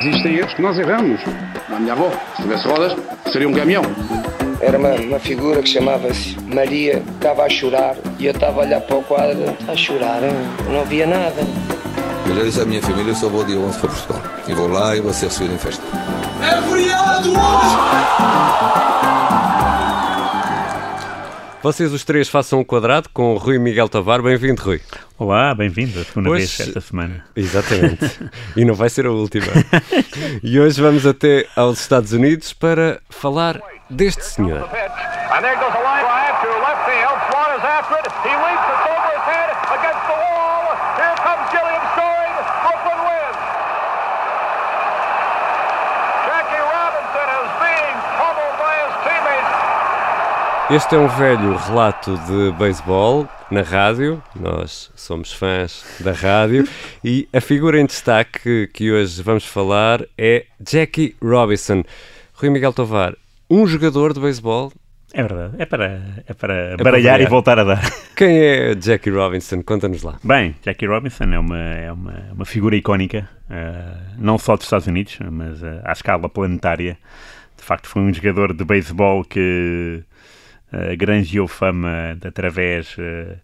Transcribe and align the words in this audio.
Existem 0.00 0.36
erros 0.36 0.54
que 0.54 0.62
nós 0.62 0.78
erramos. 0.78 1.20
A 1.68 1.78
minha 1.78 1.92
avó, 1.92 2.10
se 2.34 2.42
tivesse 2.42 2.66
rodas, 2.66 2.96
seria 3.30 3.46
um 3.48 3.52
caminhão. 3.52 3.82
Era 4.60 4.78
uma, 4.78 4.94
uma 4.94 5.18
figura 5.18 5.62
que 5.62 5.68
chamava-se 5.68 6.38
Maria, 6.40 7.02
estava 7.14 7.44
a 7.44 7.48
chorar 7.50 7.96
e 8.18 8.24
eu 8.26 8.32
estava 8.32 8.62
a 8.62 8.64
olhar 8.64 8.80
para 8.80 8.96
o 8.96 9.02
quadro, 9.02 9.56
a 9.68 9.76
chorar, 9.76 10.22
não 10.70 10.84
via 10.86 11.06
nada. 11.06 11.42
Eu 12.26 12.34
já 12.34 12.42
disse 12.44 12.60
à 12.60 12.64
minha 12.64 12.80
família, 12.80 13.10
eu 13.10 13.14
só 13.14 13.28
vou 13.28 13.44
dia 13.44 13.58
11 13.58 13.78
para 13.78 13.88
Portugal. 13.90 14.22
E 14.48 14.54
vou 14.54 14.68
lá 14.68 14.96
e 14.96 15.00
vou 15.00 15.12
ser 15.12 15.26
recebido 15.26 15.54
em 15.54 15.58
festa. 15.58 15.82
É 16.42 16.62
feriado 16.62 17.30
hoje! 17.30 19.19
Vocês 21.62 21.92
os 21.92 22.04
três 22.04 22.28
façam 22.28 22.60
um 22.60 22.64
quadrado 22.64 23.10
com 23.12 23.34
o 23.34 23.36
Rui 23.36 23.58
Miguel 23.58 23.86
Tavar. 23.88 24.22
Bem-vindo, 24.22 24.62
Rui. 24.62 24.80
Olá, 25.18 25.54
bem-vindo. 25.54 26.00
A 26.00 26.04
segunda 26.04 26.30
Hoje- 26.30 26.46
vez 26.46 26.60
esta 26.68 26.80
semana. 26.80 27.22
Exatamente. 27.36 28.18
e 28.56 28.64
não 28.64 28.74
vai 28.74 28.88
ser 28.88 29.04
a 29.04 29.10
última. 29.10 29.46
e 30.42 30.58
hoje 30.58 30.80
vamos 30.80 31.04
até 31.04 31.46
aos 31.54 31.80
Estados 31.80 32.12
Unidos 32.12 32.54
para 32.54 33.00
falar 33.10 33.60
deste 33.90 34.24
senhor. 34.24 34.62
And 34.62 35.42
there 35.42 35.56
goes 35.56 35.74
a 35.74 35.80
Este 50.70 50.94
é 50.94 50.98
um 50.98 51.08
velho 51.08 51.56
relato 51.56 52.16
de 52.28 52.52
beisebol 52.56 53.28
na 53.50 53.62
rádio. 53.62 54.22
Nós 54.38 54.92
somos 54.94 55.32
fãs 55.32 55.84
da 55.98 56.12
rádio. 56.12 56.64
e 57.04 57.28
a 57.32 57.40
figura 57.40 57.80
em 57.80 57.84
destaque 57.84 58.68
que 58.72 58.92
hoje 58.92 59.20
vamos 59.20 59.44
falar 59.44 60.04
é 60.16 60.46
Jackie 60.64 61.16
Robinson. 61.20 61.82
Rui 62.34 62.50
Miguel 62.50 62.72
Tovar, 62.72 63.16
um 63.50 63.66
jogador 63.66 64.14
de 64.14 64.20
beisebol. 64.20 64.72
É 65.12 65.24
verdade. 65.24 65.56
É 65.58 65.66
para, 65.66 65.84
é 66.24 66.34
para 66.34 66.76
para 66.76 66.84
baralhar 66.84 67.14
e 67.14 67.24
variar. 67.24 67.30
voltar 67.30 67.58
a 67.58 67.64
dar. 67.64 67.82
Quem 68.14 68.38
é 68.38 68.74
Jackie 68.76 69.10
Robinson? 69.10 69.64
Conta-nos 69.64 70.04
lá. 70.04 70.20
Bem, 70.22 70.54
Jackie 70.64 70.86
Robinson 70.86 71.24
é 71.24 71.38
uma, 71.40 71.58
é 71.58 71.90
uma, 71.90 72.28
uma 72.32 72.44
figura 72.44 72.76
icónica, 72.76 73.28
eh, 73.50 73.96
não 74.16 74.38
só 74.38 74.54
dos 74.54 74.66
Estados 74.66 74.86
Unidos, 74.86 75.18
mas 75.32 75.64
eh, 75.64 75.80
à 75.84 75.90
escala 75.90 76.28
planetária. 76.28 76.96
De 77.58 77.64
facto, 77.64 77.88
foi 77.88 78.02
um 78.02 78.14
jogador 78.14 78.54
de 78.54 78.64
beisebol 78.64 79.24
que 79.24 80.04
uh, 80.72 81.48
fama 81.48 82.16
através 82.24 82.96
eh, 82.98 83.38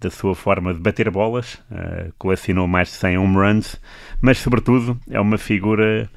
da 0.00 0.10
sua 0.10 0.34
forma 0.34 0.72
de 0.72 0.80
bater 0.80 1.10
bolas, 1.10 1.62
eh, 1.70 2.10
colecionou 2.18 2.66
mais 2.66 2.88
de 2.88 2.94
100 2.94 3.18
home 3.18 3.36
runs, 3.36 3.80
mas, 4.20 4.38
sobretudo, 4.38 4.98
é 5.10 5.20
uma 5.20 5.38
figura 5.38 6.08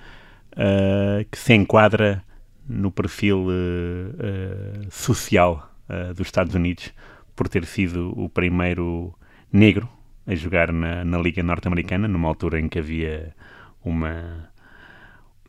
que 1.31 1.39
se 1.39 1.56
enquadra 1.56 2.23
no 2.69 2.91
perfil 2.91 3.47
social 4.91 5.67
dos 6.16 6.28
Estados 6.28 6.53
Unidos, 6.53 6.94
por 7.36 7.50
ter 7.50 7.66
sido 7.66 8.14
o 8.16 8.30
primeiro 8.30 9.16
negro 9.52 9.89
a 10.25 10.36
jogar 10.36 10.72
na, 10.72 11.03
na 11.03 11.17
Liga 11.17 11.44
Norte-Americana, 11.44 12.08
numa 12.08 12.28
altura 12.28 12.59
em 12.59 12.69
que 12.69 12.80
havia 12.80 13.34
uma, 13.84 14.50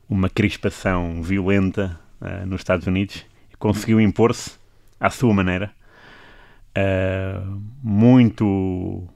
uma 0.08 0.28
crispação 0.28 1.22
violenta 1.22 1.98
eh, 2.20 2.44
nos 2.44 2.60
Estados 2.60 2.86
Unidos, 2.86 3.24
conseguiu 3.58 4.00
impor-se 4.00 4.58
à 5.04 5.10
sua 5.10 5.34
maneira, 5.34 5.70
eh, 6.74 7.38
muito 7.82 9.06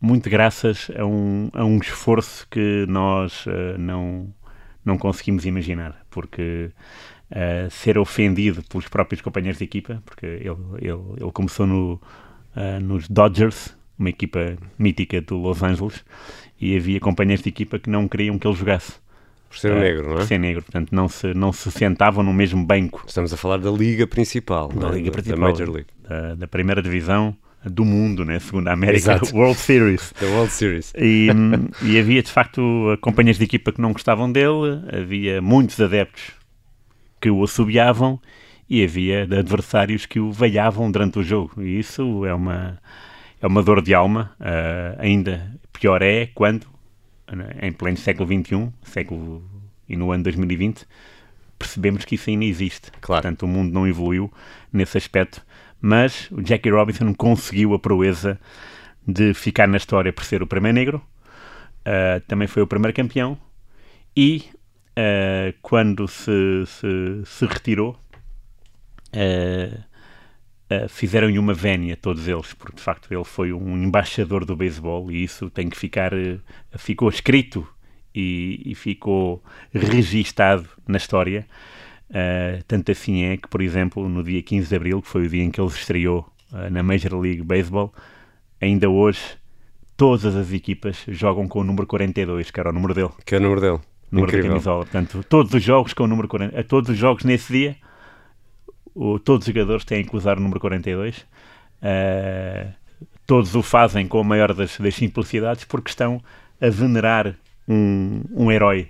muito 0.00 0.30
graças 0.30 0.90
a 0.96 1.04
um, 1.04 1.50
a 1.52 1.64
um 1.64 1.78
esforço 1.78 2.46
que 2.48 2.86
nós 2.88 3.44
eh, 3.48 3.76
não, 3.76 4.32
não 4.84 4.96
conseguimos 4.96 5.44
imaginar, 5.44 6.06
porque 6.08 6.70
eh, 7.30 7.66
ser 7.68 7.98
ofendido 7.98 8.62
pelos 8.62 8.86
próprios 8.88 9.20
companheiros 9.20 9.58
de 9.58 9.64
equipa, 9.64 10.00
porque 10.06 10.24
ele, 10.26 10.56
ele, 10.78 11.02
ele 11.20 11.32
começou 11.32 11.66
no, 11.66 12.00
nos 12.80 13.08
Dodgers, 13.08 13.76
uma 13.98 14.08
equipa 14.08 14.56
mítica 14.78 15.20
do 15.20 15.36
Los 15.36 15.62
Angeles, 15.62 16.04
e 16.60 16.76
havia 16.76 17.00
companheiros 17.00 17.42
de 17.42 17.50
equipa 17.50 17.78
que 17.78 17.90
não 17.90 18.08
queriam 18.08 18.38
que 18.38 18.46
ele 18.46 18.56
jogasse. 18.56 19.00
Por 19.50 19.58
ser 19.58 19.72
Eh, 19.72 19.80
negro, 19.80 20.08
não 20.08 20.14
por 20.14 20.22
é? 20.22 20.26
ser 20.26 20.38
negro, 20.38 20.62
portanto 20.62 20.92
não 20.92 21.08
se, 21.08 21.34
não 21.34 21.52
se 21.52 21.70
sentavam 21.72 22.22
no 22.24 22.32
mesmo 22.32 22.64
banco 22.64 23.02
Estamos 23.06 23.32
a 23.34 23.36
falar 23.36 23.58
da 23.58 23.70
liga 23.70 24.06
principal, 24.06 24.68
da 24.68 24.88
é? 24.88 24.92
Liga 24.92 25.10
Principal, 25.10 25.38
da 25.38 25.46
Major 25.48 25.68
League, 25.68 25.88
da, 26.08 26.34
da 26.36 26.46
primeira 26.48 26.80
divisão 26.80 27.36
do 27.64 27.84
mundo, 27.84 28.24
né? 28.24 28.38
segundo 28.38 28.68
a 28.68 28.72
América, 28.72 29.14
Exato. 29.16 29.34
World 29.36 29.58
Series. 29.58 30.14
da 30.18 30.26
World 30.28 30.50
Series. 30.52 30.92
E, 30.96 31.28
hum, 31.30 31.68
e 31.82 31.98
havia 31.98 32.22
de 32.22 32.30
facto 32.30 32.62
companheiros 33.02 33.38
de 33.38 33.44
equipa 33.44 33.70
que 33.72 33.80
não 33.82 33.92
gostavam 33.92 34.32
dele, 34.32 34.80
havia 34.90 35.42
muitos 35.42 35.78
adeptos 35.78 36.30
que 37.20 37.28
o 37.28 37.42
assobiavam 37.44 38.18
e 38.68 38.82
havia 38.84 39.24
adversários 39.24 40.06
que 40.06 40.18
o 40.20 40.30
veiavam 40.32 40.90
durante 40.90 41.18
o 41.18 41.22
jogo. 41.22 41.60
E 41.60 41.78
isso 41.78 42.24
é 42.24 42.32
uma, 42.32 42.78
é 43.42 43.46
uma 43.46 43.62
dor 43.62 43.82
de 43.82 43.92
alma. 43.92 44.30
Ah, 44.40 44.94
ainda 44.98 45.52
pior 45.72 46.00
é 46.02 46.28
quando, 46.34 46.66
em 47.62 47.72
pleno 47.72 47.96
século 47.96 48.28
XXI, 48.28 48.72
século 48.82 49.42
e 49.88 49.96
no 49.96 50.12
ano 50.12 50.24
2020, 50.24 50.86
percebemos 51.58 52.04
que 52.04 52.14
isso 52.14 52.30
ainda 52.30 52.44
existe. 52.44 52.90
Claro. 53.00 53.22
Portanto, 53.22 53.42
o 53.42 53.48
mundo 53.48 53.72
não 53.72 53.86
evoluiu 53.86 54.32
nesse 54.72 54.96
aspecto. 54.98 55.44
Mas 55.80 56.30
o 56.30 56.42
Jackie 56.42 56.70
Robinson 56.70 57.14
conseguiu 57.14 57.72
a 57.74 57.78
proeza 57.78 58.38
de 59.06 59.32
ficar 59.34 59.66
na 59.66 59.76
história 59.76 60.12
por 60.12 60.24
ser 60.24 60.42
o 60.42 60.46
primeiro 60.46 60.74
negro, 60.74 61.02
ah, 61.84 62.20
também 62.26 62.46
foi 62.46 62.62
o 62.62 62.66
primeiro 62.66 62.94
campeão 62.94 63.38
e 64.16 64.44
ah, 64.96 65.52
quando 65.62 66.06
se, 66.06 66.64
se, 66.66 67.22
se 67.24 67.46
retirou 67.46 67.98
ah, 69.12 69.84
ah, 70.70 70.86
fizeram-lhe 70.88 71.36
uma 71.36 71.52
vénia 71.52 71.96
todos 71.96 72.28
eles, 72.28 72.54
porque 72.54 72.76
de 72.76 72.82
facto 72.82 73.12
ele 73.12 73.24
foi 73.24 73.52
um 73.52 73.76
embaixador 73.76 74.44
do 74.44 74.54
beisebol 74.54 75.10
e 75.10 75.24
isso 75.24 75.50
tem 75.50 75.68
que 75.68 75.76
ficar, 75.76 76.12
eh, 76.12 76.38
ficou 76.76 77.08
escrito 77.08 77.66
e, 78.14 78.62
e 78.64 78.74
ficou 78.76 79.42
registado 79.74 80.68
na 80.86 80.96
história. 80.96 81.44
Uh, 82.08 82.62
tanto 82.66 82.90
assim 82.90 83.22
é 83.22 83.36
que, 83.36 83.46
por 83.46 83.62
exemplo, 83.62 84.08
no 84.08 84.24
dia 84.24 84.42
15 84.42 84.68
de 84.68 84.74
Abril, 84.74 85.00
que 85.00 85.06
foi 85.08 85.26
o 85.26 85.28
dia 85.28 85.44
em 85.44 85.50
que 85.50 85.60
ele 85.60 85.68
estreou 85.68 86.26
uh, 86.52 86.68
na 86.68 86.82
Major 86.82 87.16
League 87.20 87.42
Baseball, 87.42 87.92
ainda 88.60 88.90
hoje 88.90 89.20
todas 89.96 90.34
as 90.34 90.52
equipas 90.52 91.04
jogam 91.06 91.46
com 91.46 91.60
o 91.60 91.64
número 91.64 91.86
42, 91.86 92.50
que 92.50 92.58
era 92.58 92.70
o 92.70 92.72
número 92.72 92.94
dele, 92.94 93.10
Que 93.24 93.36
é 93.36 93.38
o 93.38 93.40
número 93.40 93.60
dele. 93.60 93.78
número 94.10 94.30
Incrível. 94.30 94.50
camisola. 94.50 94.84
Portanto, 94.84 95.24
todos 95.28 95.54
os 95.54 95.62
jogos 95.62 95.94
com 95.94 96.04
o 96.04 96.06
número 96.08 96.26
40, 96.26 96.58
a 96.58 96.64
todos 96.64 96.90
os 96.90 96.96
jogos 96.96 97.22
nesse 97.22 97.52
dia, 97.52 97.76
o- 99.00 99.18
todos 99.18 99.46
os 99.46 99.54
jogadores 99.54 99.84
têm 99.84 100.04
que 100.04 100.14
usar 100.16 100.36
o 100.38 100.40
número 100.40 100.60
42. 100.60 101.18
Uh, 101.82 102.72
todos 103.26 103.54
o 103.54 103.62
fazem 103.62 104.06
com 104.06 104.20
a 104.20 104.24
maior 104.24 104.52
das, 104.52 104.78
das 104.78 104.94
simplicidades 104.94 105.64
porque 105.64 105.88
estão 105.90 106.20
a 106.60 106.68
venerar 106.68 107.34
um, 107.66 108.22
um 108.32 108.52
herói 108.52 108.88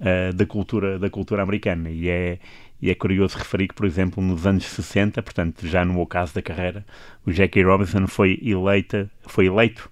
uh, 0.00 0.34
da, 0.34 0.44
cultura, 0.46 0.98
da 0.98 1.08
cultura 1.08 1.42
americana. 1.42 1.88
E 1.90 2.08
é, 2.08 2.38
e 2.82 2.90
é 2.90 2.94
curioso 2.94 3.38
referir 3.38 3.68
que, 3.68 3.74
por 3.74 3.86
exemplo, 3.86 4.22
nos 4.22 4.46
anos 4.46 4.64
60, 4.66 5.22
portanto, 5.22 5.66
já 5.66 5.84
no 5.84 5.98
ocaso 6.00 6.34
da 6.34 6.42
carreira, 6.42 6.84
o 7.24 7.32
Jackie 7.32 7.62
Robinson 7.62 8.06
foi, 8.06 8.38
eleita, 8.42 9.10
foi 9.22 9.46
eleito 9.46 9.90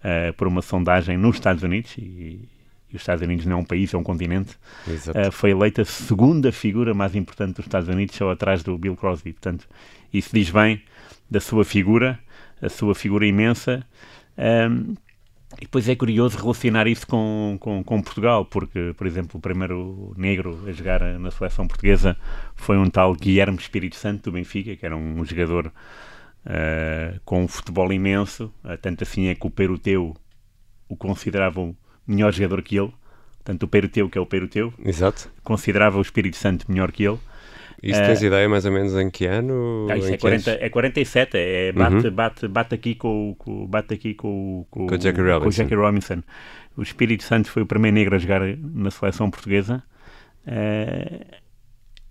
uh, 0.00 0.32
por 0.34 0.48
uma 0.48 0.60
sondagem 0.62 1.16
nos 1.16 1.36
Estados 1.36 1.62
Unidos, 1.62 1.96
e, 1.96 2.48
e 2.94 2.96
os 2.96 3.02
Estados 3.02 3.22
Unidos 3.22 3.44
não 3.44 3.58
é 3.58 3.60
um 3.60 3.64
país, 3.64 3.92
é 3.92 3.98
um 3.98 4.04
continente. 4.04 4.56
Uh, 4.86 5.32
foi 5.32 5.50
eleita 5.50 5.82
a 5.82 5.84
segunda 5.84 6.52
figura 6.52 6.94
mais 6.94 7.16
importante 7.16 7.56
dos 7.56 7.66
Estados 7.66 7.88
Unidos, 7.88 8.14
só 8.14 8.30
atrás 8.30 8.62
do 8.62 8.78
Bill 8.78 8.94
Crosby. 8.94 9.32
Portanto, 9.32 9.68
isso 10.12 10.30
diz 10.32 10.48
bem 10.48 10.80
da 11.28 11.40
sua 11.40 11.64
figura, 11.64 12.20
a 12.62 12.68
sua 12.68 12.94
figura 12.94 13.26
imensa. 13.26 13.84
Um, 14.38 14.94
e 15.60 15.62
depois 15.62 15.88
é 15.88 15.96
curioso 15.96 16.38
relacionar 16.38 16.86
isso 16.86 17.06
com, 17.06 17.56
com, 17.60 17.82
com 17.82 18.02
Portugal, 18.02 18.44
porque, 18.44 18.94
por 18.96 19.06
exemplo, 19.06 19.38
o 19.38 19.40
primeiro 19.40 20.14
negro 20.16 20.58
a 20.66 20.72
jogar 20.72 21.00
na 21.18 21.30
seleção 21.30 21.66
portuguesa 21.66 22.16
foi 22.54 22.76
um 22.76 22.88
tal 22.88 23.12
Guilherme 23.14 23.58
Espírito 23.58 23.96
Santo 23.96 24.30
do 24.30 24.32
Benfica, 24.32 24.76
que 24.76 24.86
era 24.86 24.96
um 24.96 25.24
jogador 25.24 25.66
uh, 25.66 27.20
com 27.24 27.42
um 27.42 27.48
futebol 27.48 27.92
imenso, 27.92 28.52
uh, 28.64 28.76
tanto 28.80 29.02
assim 29.02 29.26
é 29.26 29.34
que 29.34 29.46
o 29.46 29.50
Peruteu 29.50 30.16
o 30.88 30.96
considerava 30.96 31.60
o 31.60 31.76
melhor 32.06 32.32
jogador 32.32 32.62
que 32.62 32.76
ele, 32.78 32.92
tanto 33.42 33.64
o 33.64 33.68
Peruteu, 33.68 34.08
que 34.08 34.16
é 34.18 34.20
o 34.20 34.26
Peruteu, 34.26 34.72
Exato. 34.84 35.30
considerava 35.42 35.98
o 35.98 36.02
Espírito 36.02 36.36
Santo 36.36 36.64
melhor 36.70 36.90
que 36.92 37.04
ele. 37.04 37.18
Isso 37.82 38.00
Eh, 38.00 38.06
tens 38.06 38.22
ideia 38.22 38.48
mais 38.48 38.64
ou 38.64 38.72
menos 38.72 38.94
em 38.94 39.10
que 39.10 39.26
ano? 39.26 39.86
Ah, 39.90 39.96
isso 39.98 40.08
é, 40.12 40.16
que 40.16 40.26
anos? 40.26 40.44
40, 40.44 40.64
é 40.64 40.68
47, 40.70 41.36
é, 41.36 41.72
bate, 41.72 42.06
Uhum. 42.06 42.10
bate, 42.12 42.48
bate 42.48 42.74
aqui 42.74 42.94
com, 42.94 43.30
o- 43.30 43.34
com, 43.34 43.66
bate 43.66 43.92
aqui 43.92 44.14
com, 44.14 44.60
o- 44.60 44.66
com, 44.70 44.86
Com 44.86 44.94
o 44.94 44.98
Jackie 44.98 45.20
com 45.20 45.28
Robinson. 45.28 45.62
Jackie 45.62 45.74
Robinson. 45.74 46.22
O 46.76 46.82
Espírito 46.82 47.24
Santo 47.24 47.50
foi 47.50 47.62
o 47.62 47.66
primeiro 47.66 47.94
negro 47.94 48.14
a 48.14 48.18
jogar 48.18 48.40
na 48.56 48.90
seleção 48.90 49.30
portuguesa. 49.30 49.82
eh, 50.46 51.20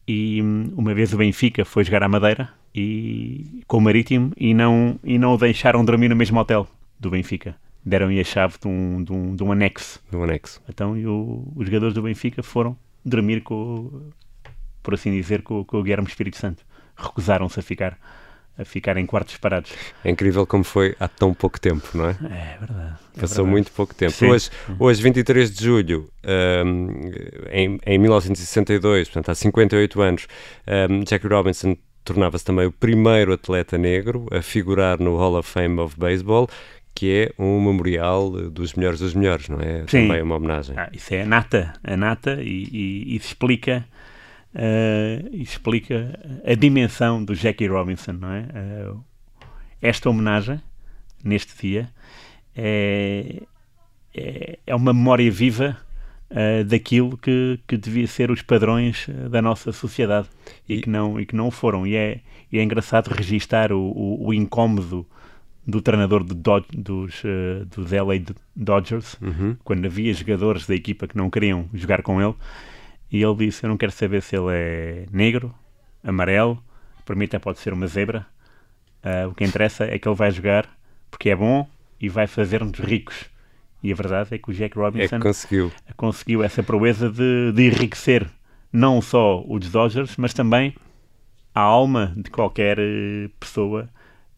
e 0.08 0.42
hum, 0.42 0.74
uma 0.76 0.94
vez 0.94 1.14
o 1.14 1.18
Benfica 1.18 1.64
foi 1.66 1.84
jogar 1.84 2.04
à 2.04 2.10
Madeira 2.10 2.50
e, 2.76 3.62
com 3.68 3.78
o 3.78 3.82
Marítimo 3.82 4.32
e 4.38 4.54
não, 4.54 5.00
e 5.04 5.18
não 5.18 5.34
o 5.34 5.38
deixaram 5.38 5.84
dormir 5.86 6.10
no 6.10 6.16
mesmo 6.16 6.40
hotel 6.40 6.68
do 7.00 7.10
Benfica. 7.10 7.56
Deram-lhe 7.86 8.20
a 8.20 8.24
chave 8.24 8.56
de 8.62 8.68
um, 8.68 9.04
de 9.04 9.12
um, 9.12 9.36
de 9.36 9.44
um 9.44 9.52
anexo. 9.52 10.02
No 10.12 10.24
anexo. 10.24 10.62
Então 10.70 10.94
o- 10.94 11.52
os 11.56 11.66
jogadores 11.66 11.94
do 11.94 12.02
Benfica 12.02 12.42
foram 12.44 12.78
dormir 13.06 13.42
com, 13.42 14.10
por 14.82 14.94
assim 14.94 15.12
dizer, 15.12 15.42
com, 15.42 15.64
com 15.66 15.78
o 15.80 15.84
Guilherme 15.84 16.08
Espírito 16.08 16.38
Santo. 16.38 16.64
Recusaram-se 16.96 17.60
a 17.60 17.64
ficar, 17.64 17.98
a 18.58 18.64
ficar 18.64 18.96
em 18.98 19.06
quartos 19.06 19.34
separados. 19.34 19.72
É 20.06 20.10
incrível 20.12 20.46
como 20.46 20.64
foi 20.64 20.96
há 21.00 21.08
tão 21.08 21.34
pouco 21.34 21.60
tempo, 21.60 21.86
não 21.94 22.06
é? 22.10 22.12
É 22.12 22.58
verdade. 22.60 22.96
é 23.18 23.20
Passou 23.22 23.38
verdade. 23.38 23.50
muito 23.52 23.72
pouco 23.72 23.94
tempo. 23.96 24.14
Sim. 24.14 24.28
Hoje, 24.30 24.50
hoje, 24.80 25.02
23 25.02 25.52
de 25.52 25.64
julho, 25.66 26.10
hum, 26.66 27.12
em, 27.52 27.80
em 27.86 27.98
1962, 27.98 29.10
portanto 29.10 29.30
há 29.30 29.36
58 29.36 30.02
anos, 30.02 30.28
hum, 30.90 31.04
Jackie 31.08 31.28
Robinson 31.28 31.76
tornava-se 32.06 32.44
também 32.46 32.66
o 32.66 32.72
primeiro 32.72 33.34
atleta 33.34 33.78
negro 33.78 34.28
a 34.32 34.42
figurar 34.42 35.00
no 35.00 35.18
Hall 35.18 35.36
of 35.38 35.50
Fame 35.50 35.80
of 35.80 35.98
Baseball, 35.98 36.48
que 36.96 37.32
é 37.38 37.42
um 37.42 37.60
memorial 37.60 38.32
eh, 38.40 38.50
dos 38.50 38.74
melhores 38.74 39.00
dos 39.00 39.14
melhores, 39.14 39.50
não 39.50 39.60
é? 39.60 39.80
Sim. 39.88 40.08
Também 40.08 40.22
uma 40.22 40.36
homenagem. 40.36 40.76
Ah, 40.78 40.90
isso 40.94 41.14
é 41.14 41.22
a 41.24 41.26
nata, 41.26 41.74
a 41.84 41.98
nata 41.98 42.42
e, 42.42 42.70
e, 42.72 43.16
isso 43.16 43.28
explica 43.28 43.86
isso 45.32 45.54
explica 45.54 46.20
a 46.46 46.54
dimensão 46.54 47.26
do 47.26 47.34
Jackie 47.34 47.66
Robinson, 47.68 48.14
não 48.14 48.32
é? 48.32 48.46
Eh, 48.54 48.94
esta 49.82 50.10
homenagem 50.10 50.62
neste 51.24 51.60
dia 51.60 51.90
é, 52.56 53.42
é, 54.14 54.60
é 54.68 54.76
uma 54.76 54.94
memória 54.94 55.32
viva 55.32 55.76
eh, 56.30 56.64
daquilo 56.64 57.18
que, 57.18 57.60
que 57.68 57.76
devia 57.78 58.06
ser 58.08 58.30
os 58.30 58.42
padrões 58.44 59.08
da 59.32 59.42
nossa 59.42 59.72
sociedade 59.72 60.28
e, 60.70 60.76
E- 60.76 60.82
que 60.82 60.90
não 60.90 61.20
e 61.20 61.26
que 61.26 61.36
não 61.36 61.50
foram 61.50 61.88
e 61.88 61.96
é, 61.96 62.20
e 62.52 62.60
é 62.60 62.64
engraçado 62.64 63.08
registar 63.08 63.72
o, 63.72 63.80
o, 63.80 64.28
o 64.28 64.34
incómodo 64.34 65.06
do 65.66 65.82
treinador 65.82 66.24
de 66.24 66.34
Dod- 66.34 66.66
dos, 66.74 67.22
eh, 67.26 67.64
dos 67.66 67.92
LA 67.94 68.16
Dodgers 68.56 69.16
Uhum. 69.22 69.56
quando 69.64 69.86
havia 69.86 70.14
jogadores 70.14 70.68
da 70.68 70.76
equipa 70.76 71.08
que 71.08 71.18
não 71.18 71.30
queriam 71.30 71.70
jogar 71.74 72.02
com 72.02 72.22
ele, 72.22 72.36
e 73.12 73.22
ele 73.24 73.36
disse: 73.36 73.64
Eu 73.64 73.70
não 73.70 73.78
quero 73.78 73.92
saber 73.92 74.22
se 74.22 74.36
ele 74.36 74.48
é 74.52 75.06
negro, 75.12 75.54
amarelo, 76.04 76.62
para 77.06 77.16
mim 77.16 77.26
até 77.26 77.40
pode 77.40 77.60
ser 77.60 77.74
uma 77.74 77.88
zebra. 77.88 78.26
Ah, 79.02 79.28
o 79.28 79.34
que 79.36 79.44
interessa 79.44 79.86
é 79.86 79.98
que 80.00 80.08
ele 80.08 80.16
vai 80.16 80.32
jogar 80.32 80.68
porque 81.12 81.30
é 81.30 81.36
bom 81.36 81.68
e 82.00 82.10
vai 82.10 82.26
fazer-nos 82.28 82.80
ricos. 82.80 83.26
E 83.82 83.92
a 83.92 83.96
verdade 83.96 84.34
é 84.34 84.38
que 84.38 84.50
o 84.50 84.54
Jack 84.54 84.78
É 84.78 84.82
Robinson 84.82 85.18
que 85.18 85.24
conseguiu. 85.24 85.72
conseguiu 85.98 86.44
essa 86.44 86.64
proeza 86.64 87.10
de, 87.10 87.52
de 87.54 87.68
enriquecer 87.68 88.30
não 88.72 89.02
só 89.02 89.44
os 89.48 89.70
Dodgers, 89.70 90.16
mas 90.18 90.34
também 90.34 90.74
a 91.54 91.60
alma 91.62 92.14
de 92.18 92.32
qualquer 92.32 92.80
eh, 92.80 93.30
pessoa 93.40 93.90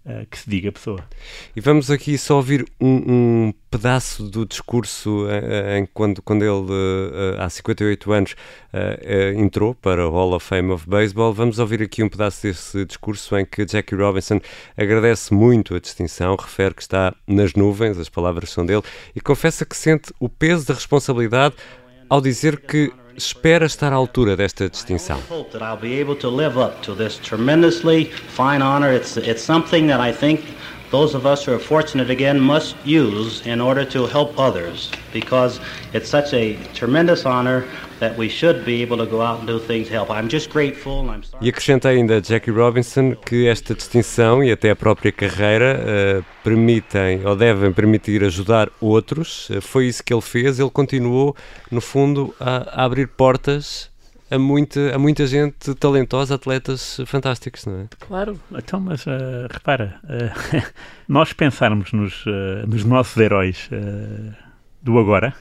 eh, 0.05 0.25
que 0.29 0.37
se 0.37 0.49
diga 0.49 0.71
pessoa. 0.71 1.03
E 1.55 1.59
vamos 1.59 1.89
aqui 1.89 2.17
só 2.17 2.35
ouvir 2.35 2.65
um, 2.79 3.47
um 3.47 3.53
pedaço 3.71 4.23
do 4.23 4.45
discurso 4.45 5.27
eh, 5.27 5.79
em 5.79 5.85
quando, 5.85 6.21
quando 6.21 6.43
ele, 6.43 6.71
eh, 6.71 7.43
há 7.43 7.49
58 7.49 8.11
anos, 8.11 8.35
eh, 8.71 8.99
eh, 9.01 9.33
entrou 9.33 9.73
para 9.73 10.07
o 10.07 10.11
Hall 10.11 10.33
of 10.33 10.45
Fame 10.45 10.71
of 10.71 10.87
Baseball. 10.87 11.33
Vamos 11.33 11.59
ouvir 11.59 11.81
aqui 11.81 12.03
um 12.03 12.09
pedaço 12.09 12.43
desse 12.43 12.85
discurso 12.85 13.35
em 13.35 13.45
que 13.45 13.65
Jackie 13.65 13.95
Robinson 13.95 14.39
agradece 14.77 15.33
muito 15.33 15.73
a 15.75 15.79
distinção, 15.79 16.35
refere 16.35 16.75
que 16.75 16.81
está 16.81 17.15
nas 17.27 17.53
nuvens, 17.53 17.97
as 17.97 18.09
palavras 18.09 18.51
são 18.51 18.65
dele, 18.65 18.83
e 19.15 19.19
confessa 19.19 19.65
que 19.65 19.75
sente 19.75 20.13
o 20.19 20.29
peso 20.29 20.67
da 20.67 20.73
responsabilidade 20.73 21.55
ao 22.09 22.21
dizer 22.21 22.59
que 22.59 22.93
espera 23.15 23.65
estar 23.65 23.91
à 23.91 23.95
altura 23.95 24.35
desta 24.35 24.69
distinção. 24.69 25.19
Those 30.95 31.13
of 31.13 31.25
us 31.25 31.43
who 31.43 31.51
are 31.51 31.59
fortunate 31.75 32.09
again 32.09 32.39
must 32.39 32.73
use 32.85 33.45
in 33.45 33.59
order 33.59 33.83
to 33.95 34.07
help 34.15 34.29
others 34.47 34.89
because 35.11 35.59
it's 35.93 36.09
such 36.17 36.33
a 36.33 36.55
tremendous 36.73 37.25
honor 37.25 37.65
that 37.99 38.17
we 38.17 38.29
should 38.29 38.63
be 38.63 38.81
able 38.81 38.97
to 39.03 39.05
go 39.05 39.21
out 39.21 39.39
and 39.39 39.47
do 39.47 39.59
things 39.59 39.87
to 39.87 39.93
help. 39.93 40.09
I'm 40.09 40.29
just 40.29 40.49
grateful 40.49 41.01
and 41.01 41.11
I'm 41.11 41.23
sorry. 41.23 41.45
E 41.45 41.49
acrescenta 41.49 41.89
ainda 41.89 42.21
Jackie 42.21 42.51
Robinson 42.51 43.13
que 43.13 43.45
esta 43.45 43.75
distinção 43.75 44.41
e 44.41 44.53
até 44.53 44.69
a 44.69 44.75
própria 44.75 45.11
carreira 45.11 45.83
eh, 45.85 46.23
permitem 46.41 47.25
ou 47.25 47.35
devem 47.35 47.73
permitir 47.73 48.23
ajudar 48.23 48.69
outros. 48.79 49.49
Eh, 49.51 49.59
foi 49.59 49.87
isso 49.87 50.01
que 50.01 50.13
ele 50.13 50.21
fez. 50.21 50.59
Ele 50.59 50.69
continuou, 50.69 51.35
no 51.69 51.81
fundo, 51.81 52.33
a, 52.39 52.81
a 52.81 52.85
abrir 52.85 53.09
portas 53.09 53.89
a 54.35 54.39
muita, 54.39 54.95
a 54.95 54.99
muita 54.99 55.25
gente 55.25 55.73
talentosa, 55.75 56.35
atletas 56.35 56.99
fantásticos, 57.05 57.65
não 57.65 57.81
é? 57.81 57.87
Claro, 57.99 58.39
então, 58.51 58.79
mas 58.79 59.07
ah, 59.07 59.47
repara, 59.51 59.99
ah, 60.03 60.71
nós 61.07 61.33
pensarmos 61.33 61.91
nos, 61.91 62.23
ah, 62.27 62.65
nos 62.67 62.83
nossos 62.83 63.17
heróis 63.17 63.69
do 64.81 64.99
agora, 64.99 65.33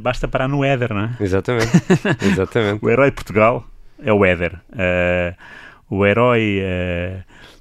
basta 0.00 0.26
parar 0.26 0.48
no 0.48 0.64
Éder, 0.64 0.92
não 0.92 1.02
é? 1.02 1.16
Exatamente. 1.20 1.70
Exatamente. 2.24 2.84
O 2.84 2.90
herói 2.90 3.10
de 3.10 3.14
Portugal 3.14 3.64
é 4.02 4.12
o 4.12 4.24
Éder. 4.24 4.60
O 5.88 6.04
herói 6.04 6.60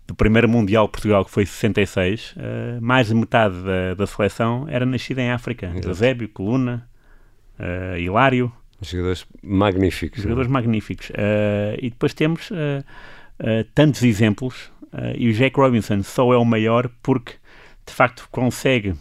do 0.07 0.13
primeiro 0.13 0.47
Mundial 0.47 0.85
de 0.85 0.91
Portugal, 0.91 1.25
que 1.25 1.31
foi 1.31 1.43
em 1.43 1.47
66, 1.47 2.35
ah, 2.37 2.79
mais 2.81 3.07
de 3.07 3.15
metade 3.15 3.55
da, 3.63 3.93
da 3.95 4.07
seleção 4.07 4.67
era 4.69 4.85
nascida 4.85 5.21
em 5.21 5.31
África. 5.31 5.71
Eusébio, 5.83 6.29
Coluna, 6.29 6.87
ah, 7.59 7.97
Hilário. 7.97 8.51
Jogadores 8.89 9.25
magníficos. 9.43 10.19
não 10.19 10.23
é? 10.23 10.29
Jogadores 10.29 10.51
magníficos. 10.51 11.09
Uh, 11.09 11.77
e 11.81 11.89
depois 11.89 12.13
temos 12.13 12.51
uh, 12.51 12.83
tantos 13.73 14.03
exemplos. 14.03 14.71
e 15.17 15.29
o 15.29 15.33
Jack 15.33 15.59
Robinson 15.59 16.03
só 16.03 16.31
é 16.33 16.37
o 16.37 16.45
maior 16.45 16.89
porque, 17.01 17.33
de 17.85 17.93
facto, 17.93 18.27
consegue. 18.31 18.95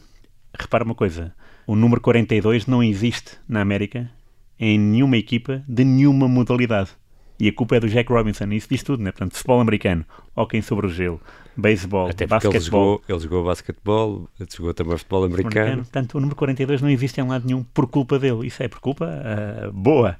Repara 0.58 0.84
uma 0.84 0.94
coisa: 0.94 1.34
o 1.66 1.76
número 1.76 2.00
42 2.00 2.66
não 2.66 2.82
existe 2.82 3.38
na 3.48 3.60
América 3.60 4.10
em 4.58 4.78
nenhuma 4.78 5.16
equipa 5.16 5.64
de 5.68 5.84
nenhuma 5.84 6.28
modalidade. 6.28 6.90
E 7.38 7.48
a 7.48 7.52
culpa 7.52 7.76
é 7.76 7.80
do 7.80 7.88
Jack 7.88 8.12
Robinson. 8.12 8.46
Isso 8.52 8.68
diz 8.70 8.82
tudo, 8.82 9.02
né? 9.02 9.10
Portanto, 9.10 9.34
futebol 9.34 9.60
americano, 9.60 10.04
hóquei 10.36 10.62
sobre 10.62 10.86
o 10.86 10.88
gelo, 10.88 11.20
beisebol, 11.56 12.08
Até 12.08 12.26
porque 12.26 12.46
ele 12.46 12.54
basquetebol. 12.54 12.82
jogou, 12.82 13.02
ele 13.08 13.18
jogou 13.20 13.44
basquetebol, 13.44 14.28
jogou 14.56 14.74
também 14.74 14.98
futebol 14.98 15.24
americano. 15.24 15.60
americano. 15.60 15.82
Portanto, 15.82 16.14
o 16.14 16.20
número 16.20 16.36
42 16.36 16.82
não 16.82 16.90
existe 16.90 17.20
em 17.20 17.26
lado 17.26 17.46
nenhum 17.46 17.62
por 17.62 17.86
culpa 17.86 18.18
dele. 18.18 18.46
Isso 18.46 18.62
é 18.62 18.68
por 18.68 18.80
culpa 18.80 19.06
ah, 19.06 19.70
boa. 19.72 20.16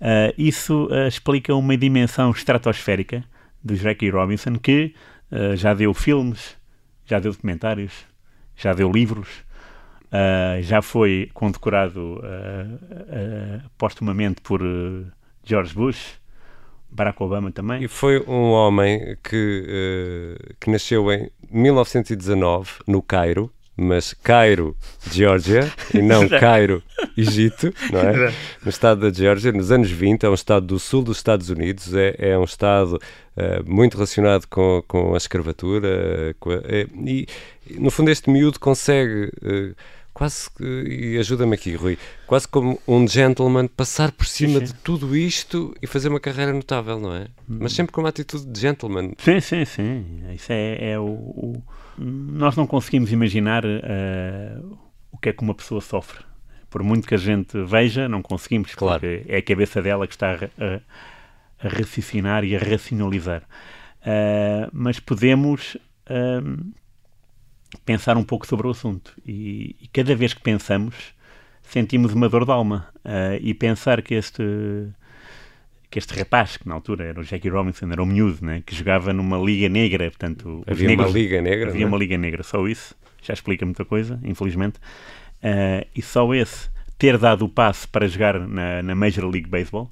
Ah, 0.00 0.32
isso 0.36 0.88
ah, 0.90 1.06
explica 1.06 1.54
uma 1.54 1.76
dimensão 1.76 2.30
estratosférica 2.30 3.24
do 3.62 3.76
Jackie 3.76 4.10
Robinson 4.10 4.54
que 4.54 4.94
já 5.56 5.74
deu 5.74 5.92
filmes, 5.92 6.56
já 7.04 7.18
deu 7.18 7.32
documentários, 7.32 7.92
já 8.56 8.72
deu 8.72 8.90
livros, 8.90 9.28
já 10.62 10.80
foi 10.80 11.28
condecorado 11.34 12.18
ah, 12.24 13.60
postumamente 13.76 14.40
por 14.40 14.62
George 15.44 15.74
Bush, 15.74 16.18
Barack 16.90 17.22
Obama 17.22 17.50
também. 17.52 17.82
E 17.84 17.88
foi 17.88 18.20
um 18.26 18.50
homem 18.52 19.16
que, 19.22 19.64
eh, 19.68 20.54
que 20.60 20.70
nasceu 20.70 21.10
em 21.12 21.30
1919, 21.50 22.70
no 22.86 23.02
Cairo, 23.02 23.50
mas 23.76 24.12
Cairo, 24.12 24.76
Geórgia, 25.12 25.70
e 25.94 26.02
não 26.02 26.26
Cairo, 26.40 26.82
Egito, 27.16 27.72
não 27.92 28.00
é? 28.00 28.34
No 28.62 28.70
estado 28.70 29.02
da 29.08 29.16
Geórgia, 29.16 29.52
nos 29.52 29.70
anos 29.70 29.90
20, 29.90 30.24
é 30.24 30.28
um 30.28 30.34
estado 30.34 30.66
do 30.66 30.78
sul 30.78 31.02
dos 31.02 31.18
Estados 31.18 31.48
Unidos, 31.50 31.94
é, 31.94 32.14
é 32.18 32.38
um 32.38 32.42
estado 32.44 32.98
eh, 33.36 33.62
muito 33.64 33.94
relacionado 33.94 34.46
com, 34.48 34.82
com 34.88 35.14
a 35.14 35.16
escravatura, 35.16 36.34
com 36.40 36.50
a- 36.50 36.60
eh, 36.64 36.86
e, 37.06 37.26
no 37.78 37.90
fundo 37.90 38.10
este 38.10 38.28
miúdo 38.30 38.58
consegue... 38.58 39.30
eh, 39.44 39.74
Quase 40.18 40.50
que, 40.50 40.64
e 40.64 41.16
ajuda-me 41.16 41.54
aqui, 41.54 41.76
Rui, 41.76 41.96
quase 42.26 42.48
como 42.48 42.80
um 42.88 43.06
gentleman 43.06 43.68
passar 43.68 44.10
por 44.10 44.26
cima 44.26 44.58
sim. 44.58 44.64
de 44.64 44.74
tudo 44.74 45.16
isto 45.16 45.72
e 45.80 45.86
fazer 45.86 46.08
uma 46.08 46.18
carreira 46.18 46.52
notável, 46.52 46.98
não 46.98 47.14
é? 47.14 47.28
Mas 47.46 47.72
sempre 47.72 47.92
com 47.92 48.00
uma 48.00 48.08
atitude 48.08 48.44
de 48.46 48.60
gentleman. 48.60 49.12
Sim, 49.18 49.38
sim, 49.40 49.64
sim. 49.64 50.22
Isso 50.34 50.50
é, 50.52 50.90
é 50.90 50.98
o, 50.98 51.04
o- 51.06 51.62
Nós 51.96 52.56
não 52.56 52.66
conseguimos 52.66 53.12
imaginar 53.12 53.62
eh, 53.64 54.58
o 55.12 55.18
que 55.18 55.28
é 55.28 55.32
que 55.32 55.42
uma 55.42 55.54
pessoa 55.54 55.80
sofre. 55.80 56.24
Por 56.68 56.82
muito 56.82 57.06
que 57.06 57.14
a 57.14 57.18
gente 57.18 57.56
veja, 57.64 58.08
não 58.08 58.20
conseguimos, 58.20 58.74
Claro. 58.74 59.00
porque 59.00 59.24
é 59.28 59.36
a 59.38 59.42
cabeça 59.42 59.80
dela 59.80 60.04
que 60.08 60.14
está 60.14 60.32
a, 60.32 60.74
a- 61.64 61.68
raciocinar 61.68 62.42
e 62.44 62.56
a 62.56 62.58
racionalizar. 62.58 63.42
Eh, 64.04 64.68
mas 64.72 64.98
podemos 64.98 65.76
ehm, 66.10 66.72
pensar 67.84 68.16
um 68.16 68.24
pouco 68.24 68.46
sobre 68.46 68.66
o 68.66 68.70
assunto. 68.70 69.12
E, 69.26 69.76
e 69.82 69.88
cada 69.88 70.14
vez 70.14 70.34
que 70.34 70.40
pensamos, 70.40 70.94
sentimos 71.62 72.12
uma 72.12 72.28
dor 72.28 72.44
de 72.44 72.50
alma. 72.50 72.88
Eh, 73.04 73.38
e 73.42 73.54
pensar 73.54 74.02
que 74.02 74.14
este 74.14 74.42
que 75.90 75.98
este 75.98 76.18
rapaz, 76.18 76.58
que 76.58 76.68
na 76.68 76.74
altura 76.74 77.04
era 77.06 77.18
o 77.20 77.24
Jackie 77.24 77.48
Robinson, 77.48 77.90
era 77.90 78.02
um 78.02 78.06
miúdo, 78.06 78.44
né, 78.44 78.62
que 78.66 78.74
jogava 78.74 79.10
numa 79.10 79.38
liga 79.38 79.70
negra, 79.70 80.10
portanto... 80.10 80.62
Havia 80.66 80.86
uma 80.86 80.96
negros- 80.96 81.14
liga 81.14 81.40
negra, 81.40 81.70
Havia 81.70 81.80
não 81.80 81.86
é? 81.86 81.88
uma 81.88 81.98
liga 81.98 82.18
negra, 82.18 82.42
só 82.42 82.68
isso. 82.68 82.94
Já 83.22 83.32
explica 83.32 83.64
muita 83.64 83.86
coisa, 83.86 84.20
infelizmente. 84.22 84.78
Ah, 85.42 85.86
e 85.96 86.02
só 86.02 86.34
esse 86.34 86.68
ter 86.98 87.16
dado 87.16 87.46
o 87.46 87.48
passo 87.48 87.88
para 87.88 88.06
jogar 88.06 88.38
na, 88.38 88.82
na 88.82 88.94
Major 88.94 89.24
League 89.24 89.48
Baseball 89.48 89.90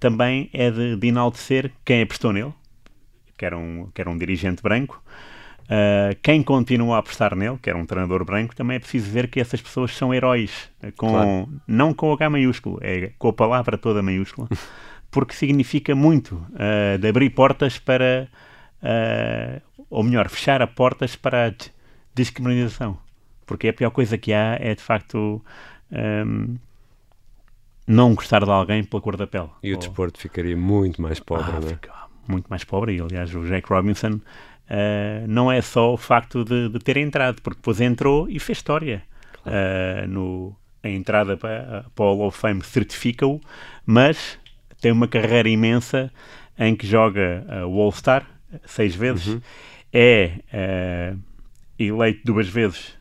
também 0.00 0.50
é 0.52 0.70
de, 0.72 0.96
de 0.96 1.06
enaltecer 1.06 1.70
quem 1.84 2.02
apostou 2.02 2.32
nele, 2.32 2.52
que 3.38 3.44
era 3.46 3.56
um, 3.56 3.88
que 3.94 4.00
era 4.00 4.10
um 4.10 4.18
dirigente 4.18 4.60
branco, 4.60 5.02
Uh, 5.66 6.16
quem 6.22 6.44
continua 6.44 6.96
a 6.96 6.98
apostar 7.00 7.34
nele, 7.34 7.58
que 7.60 7.68
era 7.68 7.76
um 7.76 7.84
treinador 7.84 8.24
branco, 8.24 8.54
também 8.54 8.76
é 8.76 8.78
preciso 8.78 9.10
ver 9.10 9.28
que 9.28 9.40
essas 9.40 9.60
pessoas 9.60 9.96
são 9.96 10.14
heróis, 10.14 10.70
com, 10.96 11.10
claro. 11.10 11.48
não 11.66 11.92
com 11.92 12.10
o 12.10 12.12
H 12.12 12.30
maiúsculo, 12.30 12.78
é 12.80 13.10
com 13.18 13.28
a 13.28 13.32
palavra 13.32 13.76
toda 13.76 14.00
maiúscula, 14.00 14.48
porque 15.10 15.34
significa 15.34 15.94
muito 15.94 16.36
uh, 16.36 16.98
de 16.98 17.08
abrir 17.08 17.30
portas 17.30 17.78
para, 17.78 18.28
uh, 18.80 19.84
ou 19.90 20.04
melhor, 20.04 20.28
fechar 20.28 20.62
a 20.62 20.68
portas 20.68 21.16
para 21.16 21.48
a 21.48 21.52
discriminação. 22.14 22.96
Porque 23.44 23.68
a 23.68 23.72
pior 23.72 23.90
coisa 23.90 24.16
que 24.16 24.32
há 24.32 24.56
é 24.60 24.74
de 24.74 24.82
facto 24.82 25.42
um, 25.90 26.56
não 27.86 28.14
gostar 28.14 28.44
de 28.44 28.50
alguém 28.50 28.82
pela 28.82 29.00
cor 29.00 29.16
da 29.16 29.26
pele. 29.26 29.48
E 29.62 29.72
o 29.72 29.78
desporto 29.78 30.18
ficaria 30.18 30.56
muito 30.56 31.00
mais 31.00 31.20
pobre, 31.20 31.44
ah, 31.48 31.60
não 31.60 31.68
é? 31.68 31.78
Muito 32.26 32.48
mais 32.48 32.64
pobre. 32.64 32.96
E 32.96 33.00
aliás, 33.00 33.32
o 33.34 33.46
Jack 33.46 33.68
Robinson 33.72 34.20
uh, 34.70 35.26
não 35.26 35.50
é 35.50 35.60
só 35.60 35.92
o 35.92 35.96
facto 35.96 36.44
de, 36.44 36.68
de, 36.68 36.78
ter 36.78 36.96
entrado, 36.96 37.40
porque 37.42 37.58
depois 37.58 37.80
entrou 37.80 38.28
e 38.28 38.38
fez 38.38 38.58
história. 38.58 39.02
Claro. 39.42 39.58
Uh, 39.58 40.08
no, 40.08 40.56
a 40.82 40.88
entrada 40.88 41.36
para, 41.36 41.84
para 41.94 42.04
o 42.04 42.16
Hall 42.16 42.28
of 42.28 42.38
Fame 42.38 42.62
certifica-o, 42.62 43.40
mas 43.84 44.38
tem 44.80 44.92
uma 44.92 45.08
carreira 45.08 45.48
imensa 45.48 46.12
em 46.58 46.74
que 46.74 46.86
joga 46.86 47.44
uh, 47.48 47.66
o 47.66 47.80
All-Star 47.80 48.26
seis 48.64 48.94
vezes, 48.94 49.26
uhum. 49.26 49.40
é 49.92 50.40
uh, 50.52 51.18
eleito 51.78 52.20
duas 52.24 52.48
vezes. 52.48 52.96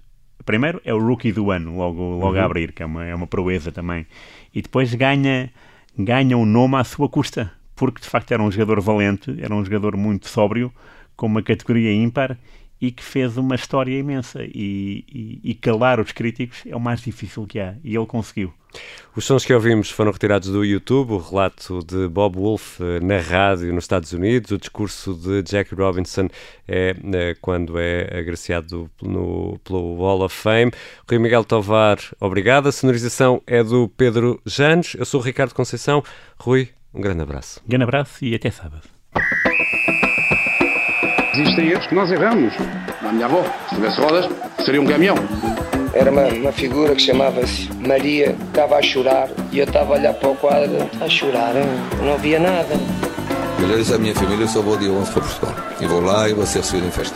Primeiro 0.45 0.81
é 0.83 0.93
o 0.93 0.99
Rookie 0.99 1.31
do 1.31 1.49
ano, 1.51 1.75
logo, 1.75 2.01
logo 2.01 2.35
uhum. 2.35 2.41
a 2.41 2.45
abrir, 2.45 2.71
que 2.71 2.83
é 2.83 2.85
uma, 2.85 3.05
é 3.05 3.15
uma 3.15 3.27
proeza 3.27 3.71
também. 3.71 4.05
E 4.53 4.61
depois 4.61 4.93
ganha, 4.93 5.51
ganha 5.97 6.37
um 6.37 6.45
nome 6.45 6.75
à 6.75 6.83
sua 6.83 7.09
custa, 7.09 7.51
porque 7.75 8.01
de 8.01 8.07
facto 8.07 8.31
era 8.31 8.43
um 8.43 8.51
jogador 8.51 8.81
valente, 8.81 9.35
era 9.41 9.53
um 9.53 9.63
jogador 9.63 9.97
muito 9.97 10.27
sóbrio, 10.27 10.71
com 11.15 11.25
uma 11.27 11.41
categoria 11.41 11.93
ímpar 11.93 12.37
e 12.79 12.91
que 12.91 13.03
fez 13.03 13.37
uma 13.37 13.55
história 13.55 13.97
imensa. 13.97 14.43
E, 14.43 15.03
e, 15.07 15.39
e, 15.43 15.55
calar 15.55 15.99
os 15.99 16.11
críticos 16.11 16.63
é 16.65 16.75
o 16.75 16.79
mais 16.79 17.01
difícil 17.01 17.45
que 17.45 17.59
há. 17.59 17.75
E 17.83 17.95
ele 17.95 18.05
conseguiu. 18.05 18.53
Os 19.15 19.23
sons 19.23 19.45
que 19.45 19.53
ouvimos 19.53 19.89
foram 19.89 20.11
retirados 20.11 20.49
do 20.49 20.65
YouTube, 20.65 21.13
o 21.13 21.17
relato 21.17 21.79
de 21.79 22.09
Bob 22.09 22.35
Wolf 22.35 22.81
eh, 22.81 22.99
na 22.99 23.19
rádio 23.19 23.73
nos 23.73 23.85
Estados 23.85 24.11
Unidos, 24.11 24.51
o 24.51 24.57
discurso 24.57 25.13
de 25.13 25.41
Jack 25.43 25.73
Robinson 25.73 26.27
é, 26.67 26.93
é 27.13 27.35
quando 27.39 27.79
é 27.79 28.19
agraciado 28.19 28.91
no, 29.01 29.57
pelo 29.63 29.95
Hall 29.99 30.23
of 30.23 30.35
Fame. 30.35 30.73
Rui 31.09 31.19
Miguel 31.19 31.45
Tovar, 31.45 31.99
obrigado. 32.19 32.67
A 32.67 32.71
sonorização 32.73 33.41
é 33.47 33.63
do 33.63 33.87
Pedro 33.87 34.41
Janos. 34.45 34.93
Eu 34.95 35.05
sou 35.05 35.21
o 35.21 35.23
Ricardo 35.23 35.53
Conceição. 35.53 36.03
Rui, 36.37 36.67
um 36.93 36.99
grande 36.99 37.21
abraço. 37.21 37.61
Um 37.65 37.69
grande 37.69 37.83
abraço 37.83 38.25
e 38.25 38.35
até 38.35 38.51
sábado. 38.51 38.83
Existem 41.37 41.67
erros 41.67 41.85
que 41.87 41.93
nós 41.93 42.09
erramos. 42.09 42.53
A 43.03 43.11
minha 43.11 43.25
avó, 43.25 43.43
se 43.67 43.75
tivesse 43.75 43.99
rodas, 43.99 44.29
seria 44.63 44.81
um 44.81 44.85
caminhão. 44.85 45.17
Era 45.93 46.09
uma, 46.09 46.23
uma 46.27 46.51
figura 46.53 46.95
que 46.95 47.01
chamava-se 47.01 47.69
Maria, 47.85 48.33
estava 48.47 48.77
a 48.77 48.81
chorar 48.81 49.27
e 49.51 49.59
eu 49.59 49.65
estava 49.65 49.95
a 49.95 49.97
olhar 49.97 50.13
para 50.13 50.29
o 50.29 50.35
quadro, 50.37 50.89
a 51.01 51.09
chorar, 51.09 51.53
não 52.01 52.17
via 52.17 52.39
nada. 52.39 52.79
Melhores 53.59 53.91
a 53.91 53.97
minha 53.97 54.15
família, 54.15 54.45
eu 54.45 54.47
só 54.47 54.61
vou 54.61 54.77
de 54.77 54.89
11 54.89 55.11
para 55.11 55.21
Portugal. 55.23 55.55
E 55.81 55.85
vou 55.85 55.99
lá 55.99 56.29
e 56.29 56.33
vou 56.33 56.45
ser 56.45 56.59
recebido 56.59 56.87
em 56.87 56.91
festa. 56.91 57.15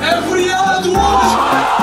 É 0.00 0.20
feriado 0.22 0.90
hoje! 0.90 1.82